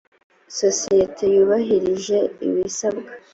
[0.57, 2.17] sosiyete yubahirije
[2.47, 3.11] ibisabwa.